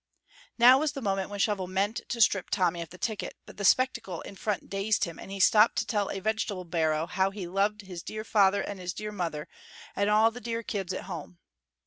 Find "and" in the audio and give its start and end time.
5.19-5.29, 8.63-8.79, 9.95-10.09